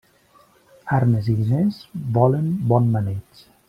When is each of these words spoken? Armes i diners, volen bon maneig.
Armes 0.99 1.29
i 1.35 1.37
diners, 1.43 1.79
volen 2.19 2.53
bon 2.75 2.93
maneig. 2.99 3.45